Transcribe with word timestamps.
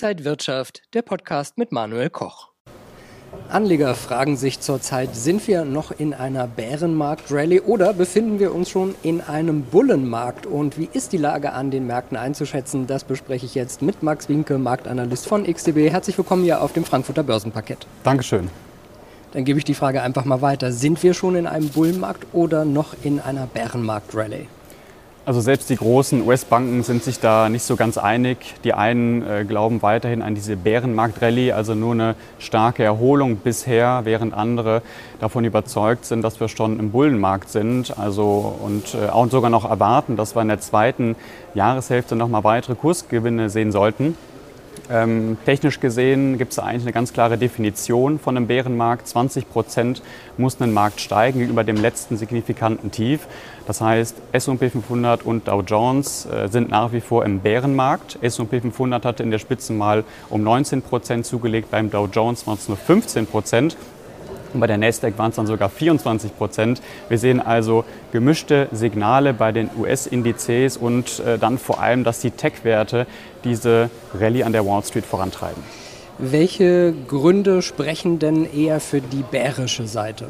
Inside 0.00 0.24
Wirtschaft, 0.24 0.82
der 0.94 1.02
Podcast 1.02 1.58
mit 1.58 1.72
Manuel 1.72 2.08
Koch. 2.08 2.50
Anleger 3.48 3.96
fragen 3.96 4.36
sich 4.36 4.60
zurzeit, 4.60 5.16
sind 5.16 5.48
wir 5.48 5.64
noch 5.64 5.90
in 5.90 6.14
einer 6.14 6.46
Bärenmarkt-Rallye 6.46 7.62
oder 7.62 7.94
befinden 7.94 8.38
wir 8.38 8.54
uns 8.54 8.70
schon 8.70 8.94
in 9.02 9.20
einem 9.20 9.64
Bullenmarkt? 9.64 10.46
Und 10.46 10.78
wie 10.78 10.88
ist 10.92 11.12
die 11.12 11.16
Lage 11.16 11.52
an 11.52 11.72
den 11.72 11.88
Märkten 11.88 12.16
einzuschätzen? 12.16 12.86
Das 12.86 13.02
bespreche 13.02 13.44
ich 13.44 13.56
jetzt 13.56 13.82
mit 13.82 14.04
Max 14.04 14.28
Winke, 14.28 14.56
Marktanalyst 14.56 15.26
von 15.26 15.52
XTB. 15.52 15.90
Herzlich 15.90 16.16
willkommen 16.16 16.44
hier 16.44 16.62
auf 16.62 16.72
dem 16.72 16.84
Frankfurter 16.84 17.24
Börsenparkett. 17.24 17.88
Dankeschön. 18.04 18.50
Dann 19.32 19.44
gebe 19.44 19.58
ich 19.58 19.64
die 19.64 19.74
Frage 19.74 20.00
einfach 20.02 20.24
mal 20.24 20.42
weiter. 20.42 20.70
Sind 20.70 21.02
wir 21.02 21.12
schon 21.12 21.34
in 21.34 21.48
einem 21.48 21.70
Bullenmarkt 21.70 22.24
oder 22.32 22.64
noch 22.64 22.94
in 23.02 23.18
einer 23.18 23.48
Bärenmarkt-Rallye? 23.48 24.46
Also 25.28 25.42
selbst 25.42 25.68
die 25.68 25.76
großen 25.76 26.26
US-Banken 26.26 26.82
sind 26.82 27.04
sich 27.04 27.20
da 27.20 27.50
nicht 27.50 27.62
so 27.62 27.76
ganz 27.76 27.98
einig. 27.98 28.54
Die 28.64 28.72
einen 28.72 29.20
äh, 29.20 29.44
glauben 29.46 29.82
weiterhin 29.82 30.22
an 30.22 30.34
diese 30.34 30.56
Bärenmarkt-Rallye, 30.56 31.52
also 31.52 31.74
nur 31.74 31.92
eine 31.92 32.14
starke 32.38 32.82
Erholung 32.82 33.36
bisher, 33.36 34.00
während 34.04 34.32
andere 34.32 34.80
davon 35.20 35.44
überzeugt 35.44 36.06
sind, 36.06 36.22
dass 36.22 36.40
wir 36.40 36.48
schon 36.48 36.78
im 36.78 36.92
Bullenmarkt 36.92 37.50
sind. 37.50 37.98
Also 37.98 38.56
und 38.64 38.94
äh, 38.94 39.10
auch 39.10 39.28
sogar 39.28 39.50
noch 39.50 39.68
erwarten, 39.68 40.16
dass 40.16 40.34
wir 40.34 40.40
in 40.40 40.48
der 40.48 40.60
zweiten 40.60 41.14
Jahreshälfte 41.52 42.16
noch 42.16 42.28
mal 42.28 42.42
weitere 42.42 42.74
Kursgewinne 42.74 43.50
sehen 43.50 43.70
sollten. 43.70 44.16
Ähm, 44.90 45.36
technisch 45.44 45.80
gesehen 45.80 46.38
gibt 46.38 46.52
es 46.52 46.58
eigentlich 46.58 46.82
eine 46.82 46.92
ganz 46.92 47.12
klare 47.12 47.36
Definition 47.36 48.18
von 48.18 48.36
einem 48.36 48.46
Bärenmarkt. 48.46 49.06
20 49.06 49.50
Prozent 49.50 50.02
muss 50.38 50.60
ein 50.60 50.72
Markt 50.72 51.00
steigen 51.00 51.40
gegenüber 51.40 51.64
dem 51.64 51.76
letzten 51.76 52.16
signifikanten 52.16 52.90
Tief. 52.90 53.26
Das 53.66 53.82
heißt, 53.82 54.16
S&P 54.32 54.70
500 54.70 55.24
und 55.24 55.46
Dow 55.46 55.60
Jones 55.60 56.26
äh, 56.26 56.48
sind 56.48 56.70
nach 56.70 56.92
wie 56.92 57.00
vor 57.00 57.24
im 57.26 57.40
Bärenmarkt. 57.40 58.18
S&P 58.22 58.60
500 58.60 59.04
hatte 59.04 59.22
in 59.22 59.30
der 59.30 59.38
Spitze 59.38 59.74
mal 59.74 60.04
um 60.30 60.42
19 60.42 60.80
Prozent 60.80 61.26
zugelegt, 61.26 61.70
beim 61.70 61.90
Dow 61.90 62.08
Jones 62.10 62.46
waren 62.46 62.56
es 62.56 62.68
nur 62.68 62.78
15 62.78 63.26
Prozent. 63.26 63.76
Bei 64.54 64.66
der 64.66 64.78
Nasdaq 64.78 65.18
waren 65.18 65.30
es 65.30 65.36
dann 65.36 65.46
sogar 65.46 65.68
24 65.68 66.36
Prozent. 66.36 66.80
Wir 67.08 67.18
sehen 67.18 67.40
also 67.40 67.84
gemischte 68.12 68.68
Signale 68.72 69.34
bei 69.34 69.52
den 69.52 69.70
US-Indizes 69.78 70.76
und 70.76 71.20
äh, 71.20 71.38
dann 71.38 71.58
vor 71.58 71.80
allem, 71.80 72.04
dass 72.04 72.20
die 72.20 72.30
Tech-Werte 72.30 73.06
diese 73.44 73.90
Rallye 74.18 74.44
an 74.44 74.52
der 74.52 74.64
Wall 74.66 74.82
Street 74.82 75.04
vorantreiben. 75.04 75.62
Welche 76.18 76.94
Gründe 77.06 77.62
sprechen 77.62 78.18
denn 78.18 78.44
eher 78.52 78.80
für 78.80 79.00
die 79.00 79.22
bärische 79.22 79.86
Seite? 79.86 80.28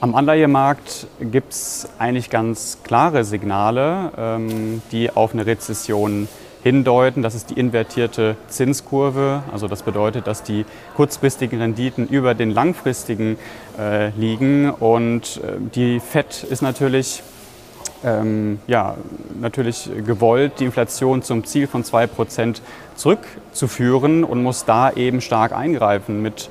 Am 0.00 0.14
Anleihemarkt 0.14 1.06
gibt 1.20 1.52
es 1.52 1.88
eigentlich 1.98 2.28
ganz 2.28 2.78
klare 2.82 3.24
Signale, 3.24 4.12
ähm, 4.18 4.82
die 4.92 5.10
auf 5.10 5.32
eine 5.32 5.46
Rezession 5.46 6.28
hindeuten. 6.66 7.22
Das 7.22 7.36
ist 7.36 7.50
die 7.50 7.60
invertierte 7.60 8.34
Zinskurve. 8.48 9.44
Also 9.52 9.68
das 9.68 9.84
bedeutet, 9.84 10.26
dass 10.26 10.42
die 10.42 10.64
kurzfristigen 10.96 11.60
Renditen 11.60 12.08
über 12.08 12.34
den 12.34 12.50
langfristigen 12.50 13.38
äh, 13.78 14.08
liegen. 14.18 14.70
Und 14.70 15.36
äh, 15.44 15.60
die 15.72 16.00
FED 16.00 16.42
ist 16.42 16.62
natürlich 16.62 17.22
ähm, 18.04 18.58
ja, 18.66 18.96
natürlich 19.40 19.88
gewollt, 20.04 20.54
die 20.58 20.64
Inflation 20.64 21.22
zum 21.22 21.44
Ziel 21.44 21.68
von 21.68 21.84
2% 21.84 22.56
zurückzuführen 22.96 24.24
und 24.24 24.42
muss 24.42 24.64
da 24.64 24.90
eben 24.90 25.20
stark 25.20 25.52
eingreifen 25.52 26.20
mit 26.20 26.50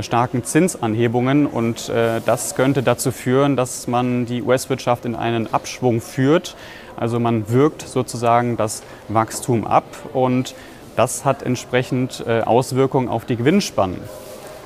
starken 0.00 0.44
Zinsanhebungen. 0.44 1.46
Und 1.46 1.88
äh, 1.88 2.20
das 2.24 2.54
könnte 2.54 2.82
dazu 2.82 3.12
führen, 3.12 3.56
dass 3.56 3.86
man 3.86 4.26
die 4.26 4.42
US-Wirtschaft 4.42 5.04
in 5.04 5.14
einen 5.14 5.52
Abschwung 5.52 6.00
führt 6.00 6.56
also 6.96 7.18
man 7.18 7.48
wirkt 7.50 7.82
sozusagen 7.82 8.56
das 8.56 8.82
Wachstum 9.08 9.66
ab 9.66 9.84
und 10.12 10.54
das 10.96 11.24
hat 11.24 11.42
entsprechend 11.42 12.24
äh, 12.26 12.42
Auswirkungen 12.42 13.08
auf 13.08 13.24
die 13.24 13.36
Gewinnspannen. 13.36 13.98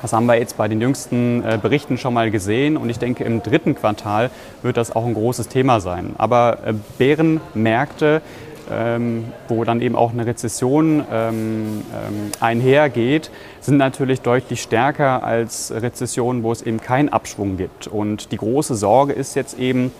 Das 0.03 0.13
haben 0.13 0.27
wir 0.27 0.39
jetzt 0.39 0.57
bei 0.57 0.69
den 0.69 0.81
jüngsten 0.81 1.43
äh, 1.43 1.59
Berichten 1.61 1.99
schon 1.99 2.15
mal 2.15 2.31
gesehen 2.31 2.77
und 2.77 2.91
ich 2.91 2.99
denke, 2.99 3.25
im 3.25 3.43
dritten 3.43 3.75
Quartal 3.75 4.31
wird 4.62 4.77
das 4.77 4.95
auch 4.95 5.07
ein 5.07 5.15
großes 5.15 5.49
Thema 5.49 5.81
sein. 5.81 6.15
Aber 6.19 6.59
äh, 6.65 6.75
Bärenmärkte, 6.99 8.21
ähm, 8.71 9.33
wo 9.49 9.65
dann 9.65 9.81
eben 9.81 9.97
auch 9.97 10.12
eine 10.12 10.27
Rezession 10.27 11.05
ähm, 11.11 11.83
ähm, 11.93 12.31
einhergeht, 12.41 13.31
sind 13.61 13.77
natürlich 13.77 14.21
deutlich 14.21 14.62
stärker 14.62 15.23
als 15.23 15.73
Rezessionen, 15.73 16.43
wo 16.43 16.53
es 16.53 16.62
eben 16.62 16.81
keinen 16.81 17.09
Abschwung 17.09 17.57
gibt. 17.57 17.87
Und 17.87 18.33
die 18.33 18.37
große 18.37 18.75
Sorge 18.75 19.12
ist 19.12 19.34
jetzt 19.34 19.59
eben, 19.59 19.93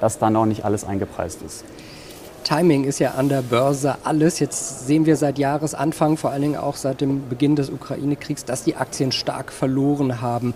dass 0.00 0.18
da 0.18 0.30
noch 0.30 0.46
nicht 0.46 0.64
alles 0.64 0.84
eingepreist 0.84 1.42
ist. 1.42 1.64
Timing 2.44 2.84
ist 2.84 2.98
ja 2.98 3.12
an 3.12 3.30
der 3.30 3.40
Börse 3.40 3.96
alles. 4.04 4.38
Jetzt 4.38 4.86
sehen 4.86 5.06
wir 5.06 5.16
seit 5.16 5.38
Jahresanfang, 5.38 6.18
vor 6.18 6.30
allen 6.30 6.42
Dingen 6.42 6.56
auch 6.56 6.76
seit 6.76 7.00
dem 7.00 7.28
Beginn 7.28 7.56
des 7.56 7.70
Ukraine-Kriegs, 7.70 8.44
dass 8.44 8.64
die 8.64 8.76
Aktien 8.76 9.12
stark 9.12 9.50
verloren 9.50 10.20
haben. 10.20 10.52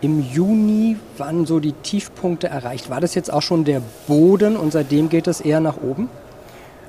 Im 0.00 0.20
Juni 0.20 0.96
waren 1.18 1.46
so 1.46 1.58
die 1.58 1.72
Tiefpunkte 1.72 2.48
erreicht. 2.48 2.90
War 2.90 3.00
das 3.00 3.14
jetzt 3.14 3.32
auch 3.32 3.42
schon 3.42 3.64
der 3.64 3.82
Boden 4.06 4.56
und 4.56 4.72
seitdem 4.72 5.08
geht 5.08 5.26
es 5.26 5.40
eher 5.40 5.60
nach 5.60 5.76
oben? 5.82 6.08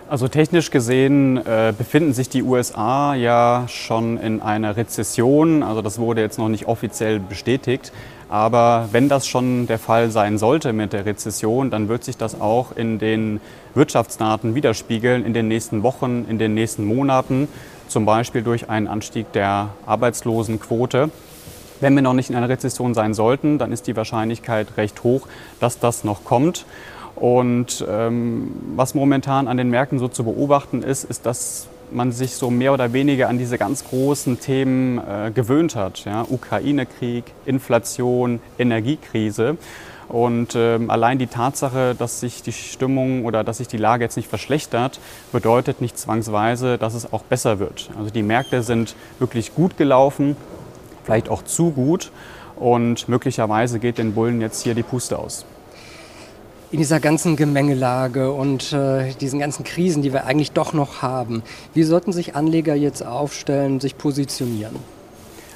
Also 0.10 0.28
technisch 0.28 0.70
gesehen 0.70 1.38
äh, 1.38 1.74
befinden 1.76 2.14
sich 2.14 2.30
die 2.30 2.44
USA 2.44 3.16
ja 3.16 3.66
schon 3.68 4.18
in 4.18 4.42
einer 4.42 4.76
Rezession. 4.76 5.64
Also 5.64 5.82
das 5.82 5.98
wurde 5.98 6.22
jetzt 6.22 6.38
noch 6.38 6.50
nicht 6.50 6.68
offiziell 6.68 7.20
bestätigt. 7.20 7.92
Aber 8.30 8.90
wenn 8.92 9.10
das 9.10 9.28
schon 9.28 9.68
der 9.68 9.80
Fall 9.80 10.12
sein 10.12 10.38
sollte 10.38 10.74
mit 10.74 10.92
der 10.92 11.06
Rezession, 11.06 11.70
dann 11.70 11.88
wird 11.88 12.04
sich 12.04 12.18
das 12.18 12.40
auch 12.40 12.76
in 12.76 13.00
den 13.00 13.40
Wirtschaftsdaten 13.76 14.56
widerspiegeln 14.56 15.26
in 15.26 15.34
den 15.34 15.48
nächsten 15.48 15.84
Wochen, 15.84 16.26
in 16.30 16.38
den 16.38 16.54
nächsten 16.54 16.84
Monaten, 16.84 17.48
zum 17.88 18.06
Beispiel 18.06 18.42
durch 18.42 18.70
einen 18.70 18.88
Anstieg 18.88 19.32
der 19.34 19.70
Arbeitslosenquote. 19.86 21.12
Wenn 21.80 21.96
wir 21.96 22.02
noch 22.02 22.14
nicht 22.14 22.30
in 22.30 22.36
einer 22.36 22.50
Rezession 22.50 22.94
sein 22.94 23.14
sollten, 23.14 23.58
dann 23.58 23.72
ist 23.72 23.88
die 23.88 23.96
Wahrscheinlichkeit 23.96 24.78
recht 24.78 25.04
hoch, 25.04 25.28
dass 25.60 25.80
das 25.80 26.04
noch 26.04 26.24
kommt. 26.24 26.66
Und 27.16 27.86
ähm, 27.88 28.52
was 28.76 28.96
momentan 28.96 29.48
an 29.48 29.58
den 29.58 29.70
Märkten 29.70 30.00
so 30.00 30.08
zu 30.08 30.24
beobachten 30.24 30.82
ist, 30.82 31.04
ist, 31.04 31.26
dass 31.26 31.68
man 31.92 32.12
sich 32.12 32.36
so 32.36 32.50
mehr 32.50 32.74
oder 32.74 32.92
weniger 32.94 33.30
an 33.30 33.38
diese 33.38 33.58
ganz 33.58 33.86
großen 33.86 34.40
Themen 34.40 34.98
äh, 34.98 35.32
gewöhnt 35.32 35.76
hat. 35.76 36.06
Ja? 36.06 36.26
Ukraine-Krieg, 36.28 37.26
Inflation, 37.46 38.40
Energiekrise. 38.58 39.58
Und 40.10 40.56
ähm, 40.56 40.90
allein 40.90 41.18
die 41.18 41.28
Tatsache, 41.28 41.96
dass 41.98 42.20
sich 42.20 42.42
die 42.42 42.52
Stimmung 42.52 43.26
oder 43.26 43.44
dass 43.44 43.60
sich 43.60 43.68
die 43.68 43.78
Lage 43.78 44.04
jetzt 44.04 44.18
nicht 44.18 44.28
verschlechtert, 44.28 45.00
bedeutet 45.32 45.82
nicht 45.82 45.98
zwangsweise, 45.98 46.78
dass 46.78 46.94
es 46.94 47.14
auch 47.14 47.24
besser 47.24 47.60
wird. 47.60 47.90
Also 47.98 48.10
die 48.10 48.24
Märkte 48.24 48.64
sind 48.64 48.96
wirklich 49.20 49.56
gut 49.56 49.78
gelaufen, 49.78 50.36
vielleicht 51.04 51.30
auch 51.30 51.44
zu 51.44 51.72
gut. 51.72 52.12
Und 52.56 53.08
möglicherweise 53.08 53.80
geht 53.80 53.98
den 53.98 54.14
Bullen 54.14 54.42
jetzt 54.42 54.62
hier 54.64 54.76
die 54.76 54.84
Puste 54.84 55.18
aus 55.18 55.46
in 56.74 56.80
dieser 56.80 57.00
ganzen 57.00 57.36
Gemengelage 57.36 58.32
und 58.32 58.74
äh, 58.74 59.14
diesen 59.22 59.40
ganzen 59.40 59.64
Krisen, 59.64 60.02
die 60.02 60.12
wir 60.12 60.26
eigentlich 60.26 60.54
doch 60.54 60.74
noch 60.74 61.04
haben, 61.04 61.44
wie 61.76 61.84
sollten 61.84 62.12
sich 62.12 62.36
Anleger 62.36 62.74
jetzt 62.74 63.06
aufstellen, 63.06 63.80
sich 63.80 63.96
positionieren? 63.96 64.78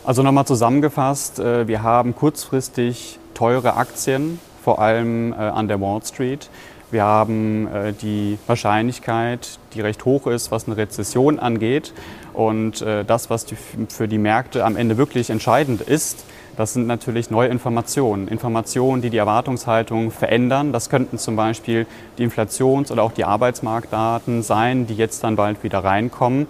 Also 0.06 0.22
nochmal 0.22 0.46
zusammengefasst, 0.46 1.40
äh, 1.40 1.68
wir 1.68 1.82
haben 1.82 2.16
kurzfristig 2.16 3.18
teure 3.34 3.78
Aktien, 3.78 4.40
vor 4.64 4.80
allem 4.80 5.34
äh, 5.34 5.38
an 5.38 5.68
der 5.68 5.82
Wall 5.82 6.02
Street. 6.06 6.52
Wir 6.92 7.04
haben 7.04 7.68
äh, 7.74 7.94
die 7.94 8.38
Wahrscheinlichkeit, 8.46 9.58
die 9.74 9.82
recht 9.82 10.06
hoch 10.06 10.28
ist, 10.28 10.52
was 10.52 10.68
eine 10.68 10.78
Rezession 10.78 11.40
angeht. 11.40 11.94
Und 12.34 12.84
äh, 12.84 13.04
das, 13.04 13.32
was 13.32 13.46
die, 13.46 13.58
für 13.90 14.08
die 14.08 14.20
Märkte 14.20 14.64
am 14.64 14.76
Ende 14.76 14.98
wirklich 14.98 15.32
entscheidend 15.32 15.82
ist, 15.82 16.26
das 16.58 16.74
sind 16.74 16.88
natürlich 16.88 17.30
neue 17.30 17.48
Informationen. 17.48 18.28
Informationen, 18.28 19.02
die 19.02 19.10
die 19.10 19.18
Erwartungshaltung 19.18 20.12
verändern. 20.12 20.74
Das 20.74 20.90
könnten 20.90 21.18
zum 21.18 21.36
Beispiel 21.36 21.86
die 22.18 22.24
Inflations- 22.24 22.92
oder 22.92 23.04
auch 23.04 23.12
die 23.12 23.24
Arbeitsmarktdaten 23.24 24.42
sein, 24.42 24.88
die 24.88 24.96
jetzt 24.96 25.24
dann 25.24 25.36
bald 25.36 25.64
wieder 25.64 25.84
reinkommen. 25.84 26.48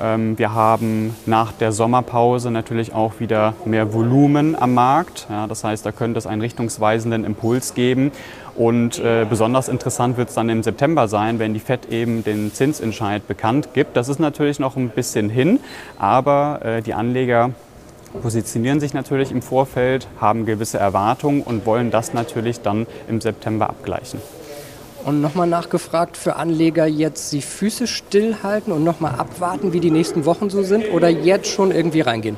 Ähm, 0.00 0.38
wir 0.38 0.54
haben 0.54 1.16
nach 1.26 1.52
der 1.52 1.72
Sommerpause 1.72 2.50
natürlich 2.50 2.94
auch 2.94 3.20
wieder 3.20 3.54
mehr 3.64 3.92
Volumen 3.94 4.54
am 4.54 4.74
Markt. 4.74 5.26
Ja, 5.30 5.46
das 5.46 5.64
heißt, 5.64 5.84
da 5.84 5.92
könnte 5.92 6.18
es 6.18 6.26
einen 6.26 6.42
richtungsweisenden 6.42 7.24
Impuls 7.24 7.74
geben. 7.74 8.12
Und 8.54 8.98
äh, 8.98 9.26
besonders 9.28 9.68
interessant 9.68 10.18
wird 10.18 10.28
es 10.28 10.34
dann 10.34 10.50
im 10.50 10.62
September 10.62 11.08
sein, 11.08 11.38
wenn 11.38 11.54
die 11.54 11.60
FED 11.60 11.90
eben 11.90 12.22
den 12.22 12.52
Zinsentscheid 12.52 13.26
bekannt 13.26 13.70
gibt. 13.72 13.96
Das 13.96 14.10
ist 14.10 14.20
natürlich 14.20 14.58
noch 14.58 14.76
ein 14.76 14.90
bisschen 14.90 15.30
hin, 15.30 15.58
aber 15.98 16.60
äh, 16.62 16.82
die 16.82 16.92
Anleger 16.92 17.52
positionieren 18.20 18.80
sich 18.80 18.94
natürlich 18.94 19.30
im 19.30 19.42
Vorfeld, 19.42 20.08
haben 20.20 20.44
gewisse 20.44 20.78
Erwartungen 20.78 21.42
und 21.42 21.66
wollen 21.66 21.90
das 21.90 22.12
natürlich 22.12 22.60
dann 22.60 22.86
im 23.08 23.20
September 23.20 23.70
abgleichen. 23.70 24.20
Und 25.04 25.20
nochmal 25.20 25.48
nachgefragt 25.48 26.16
für 26.16 26.36
Anleger 26.36 26.86
jetzt 26.86 27.32
die 27.32 27.42
Füße 27.42 27.88
stillhalten 27.88 28.72
und 28.72 28.84
nochmal 28.84 29.16
abwarten, 29.16 29.72
wie 29.72 29.80
die 29.80 29.90
nächsten 29.90 30.24
Wochen 30.26 30.48
so 30.48 30.62
sind 30.62 30.92
oder 30.92 31.08
jetzt 31.08 31.48
schon 31.48 31.72
irgendwie 31.72 32.02
reingehen? 32.02 32.36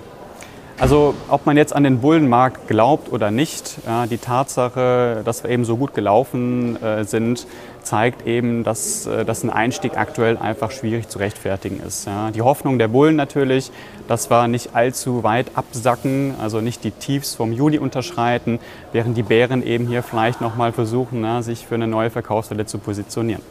Also 0.76 1.14
ob 1.28 1.46
man 1.46 1.56
jetzt 1.56 1.74
an 1.74 1.84
den 1.84 2.00
Bullenmarkt 2.00 2.66
glaubt 2.66 3.12
oder 3.12 3.30
nicht, 3.30 3.78
ja, 3.86 4.06
die 4.06 4.18
Tatsache, 4.18 5.22
dass 5.24 5.44
wir 5.44 5.50
eben 5.50 5.64
so 5.64 5.76
gut 5.76 5.94
gelaufen 5.94 6.82
äh, 6.82 7.04
sind, 7.04 7.46
zeigt 7.84 8.26
eben, 8.26 8.64
dass, 8.64 9.06
äh, 9.06 9.24
dass 9.24 9.44
ein 9.44 9.50
Einstieg 9.50 9.96
aktuell 9.96 10.36
einfach 10.36 10.72
schwierig 10.72 11.08
zu 11.08 11.20
rechtfertigen 11.20 11.80
ist. 11.86 12.06
Ja. 12.06 12.32
Die 12.32 12.42
Hoffnung 12.42 12.78
der 12.78 12.88
Bullen 12.88 13.14
natürlich, 13.14 13.70
dass 14.08 14.30
wir 14.30 14.48
nicht 14.48 14.74
allzu 14.74 15.22
weit 15.22 15.52
absacken, 15.54 16.34
also 16.42 16.60
nicht 16.60 16.82
die 16.82 16.90
Tiefs 16.90 17.36
vom 17.36 17.52
Juli 17.52 17.78
unterschreiten, 17.78 18.58
während 18.92 19.16
die 19.16 19.22
Bären 19.22 19.64
eben 19.64 19.86
hier 19.86 20.02
vielleicht 20.02 20.40
nochmal 20.40 20.72
versuchen, 20.72 21.20
na, 21.20 21.42
sich 21.42 21.66
für 21.66 21.76
eine 21.76 21.86
neue 21.86 22.10
Verkaufswelle 22.10 22.66
zu 22.66 22.78
positionieren 22.78 23.42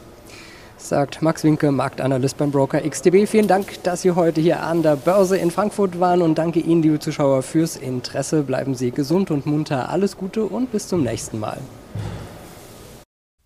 sagt 0.88 1.22
Max 1.22 1.44
Winke, 1.44 1.72
Marktanalyst 1.72 2.36
beim 2.36 2.50
Broker 2.50 2.80
XTB. 2.80 3.26
Vielen 3.26 3.48
Dank, 3.48 3.82
dass 3.84 4.02
Sie 4.02 4.12
heute 4.12 4.40
hier 4.40 4.62
an 4.62 4.82
der 4.82 4.96
Börse 4.96 5.36
in 5.36 5.50
Frankfurt 5.50 6.00
waren 6.00 6.22
und 6.22 6.36
danke 6.36 6.60
Ihnen, 6.60 6.82
liebe 6.82 6.98
Zuschauer, 6.98 7.42
fürs 7.42 7.76
Interesse. 7.76 8.42
Bleiben 8.42 8.74
Sie 8.74 8.90
gesund 8.90 9.30
und 9.30 9.46
munter. 9.46 9.88
Alles 9.88 10.16
Gute 10.16 10.44
und 10.44 10.72
bis 10.72 10.88
zum 10.88 11.02
nächsten 11.02 11.40
Mal. 11.40 11.58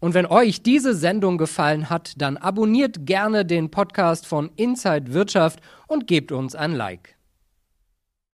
Und 0.00 0.14
wenn 0.14 0.26
euch 0.26 0.62
diese 0.62 0.94
Sendung 0.94 1.38
gefallen 1.38 1.90
hat, 1.90 2.12
dann 2.16 2.36
abonniert 2.36 3.04
gerne 3.06 3.44
den 3.44 3.70
Podcast 3.70 4.26
von 4.26 4.50
Inside 4.56 5.12
Wirtschaft 5.12 5.60
und 5.86 6.06
gebt 6.06 6.32
uns 6.32 6.54
ein 6.54 6.72
Like. 6.72 7.17